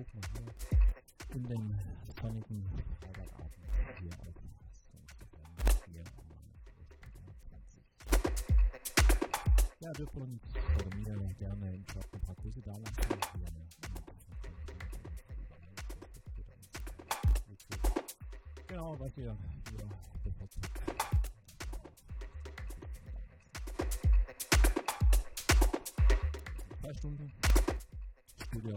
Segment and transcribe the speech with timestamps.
[0.00, 0.54] hier grob mal
[1.32, 1.80] hier in den
[2.20, 2.64] sonnigen
[3.00, 3.54] Freitagabend
[3.98, 4.34] hier auf
[5.86, 6.04] hier
[9.80, 10.42] Ja, dürft uns
[10.76, 12.94] oder mir gerne im Shop ein paar Grüße da lassen.
[18.66, 19.36] Genau, was ihr,
[19.72, 19.88] ihr
[20.22, 20.70] bevorzugt.
[26.80, 27.32] zwei Stunden.
[28.50, 28.76] Studio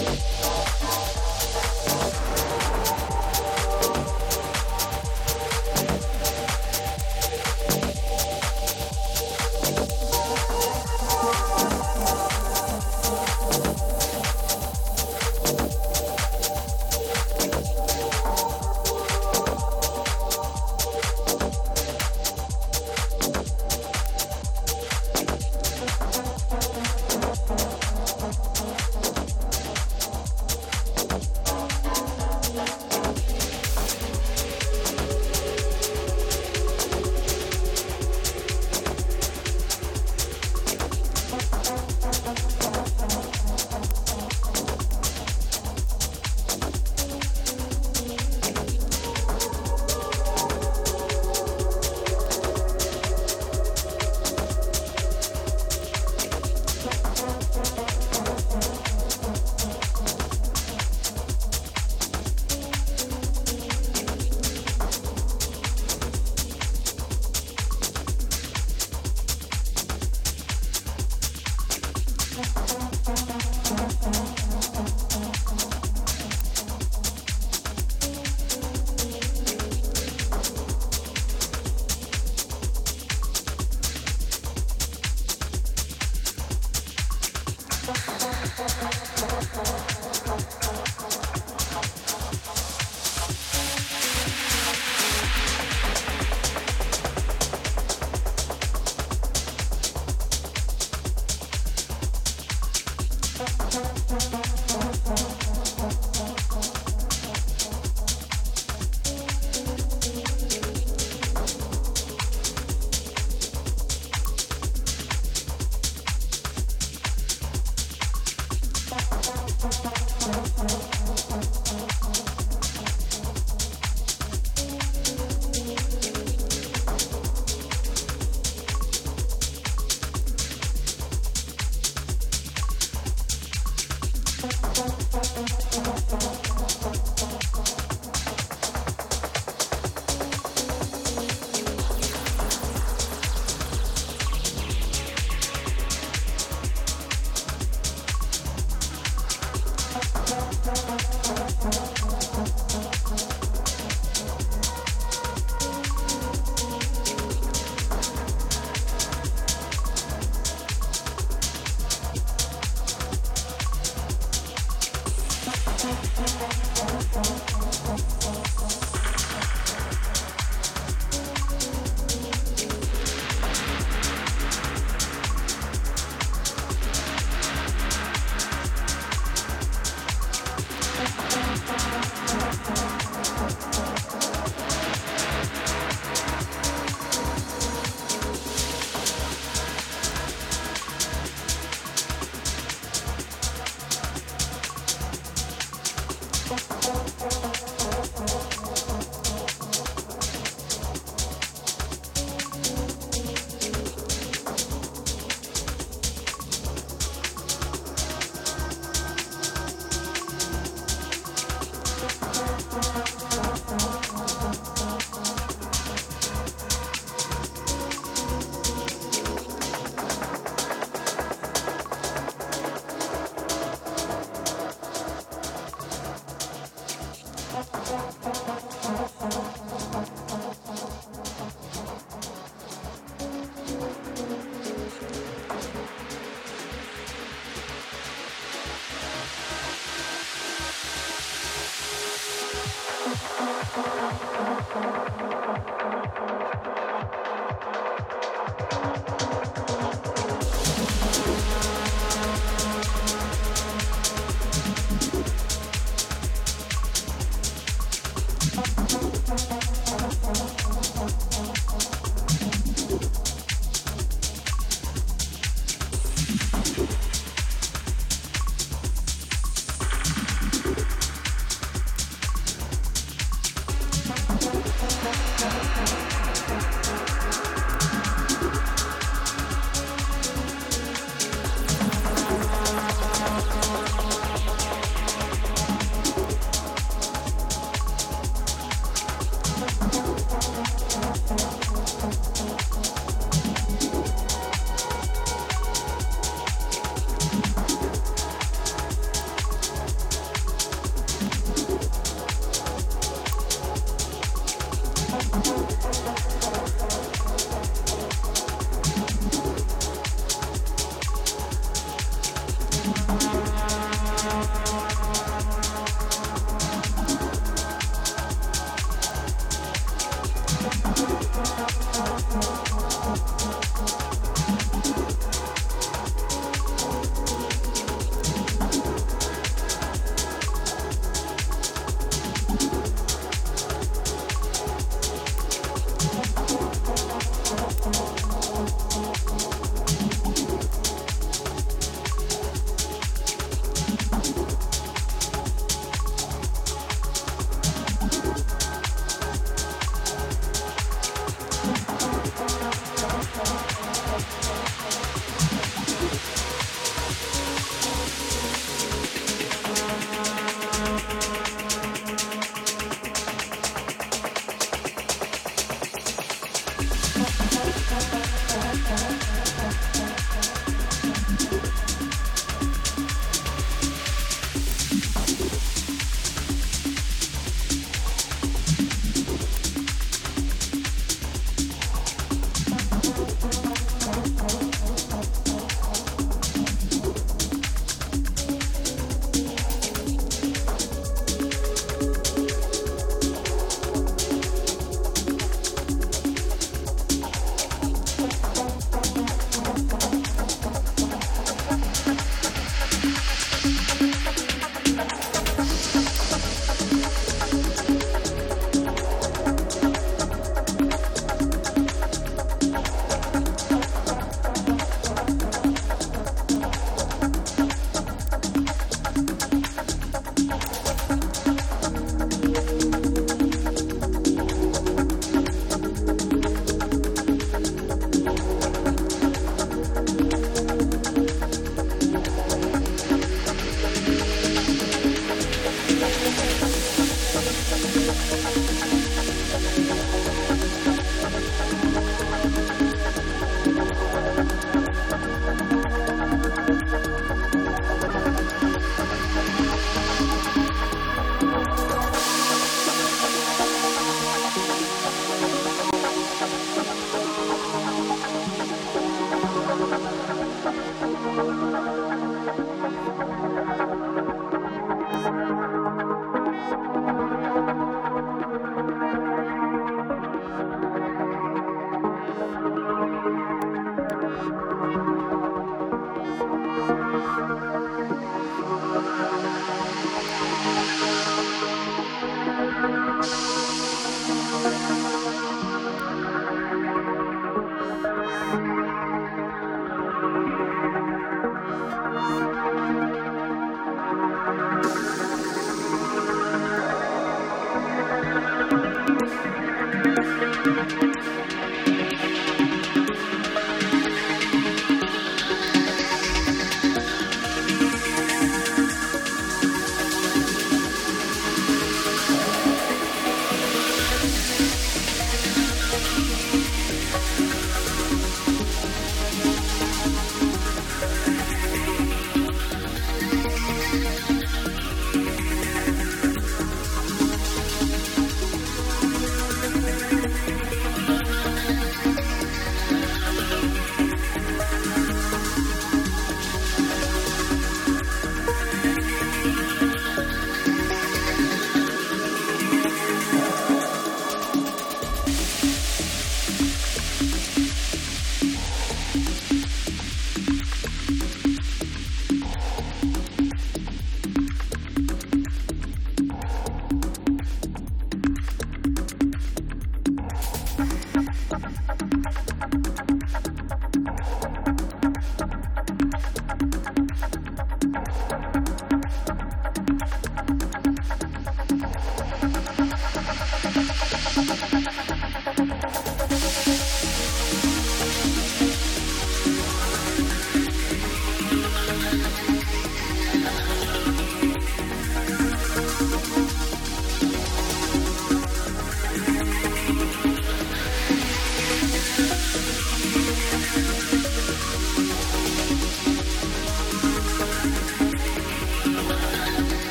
[0.00, 0.33] you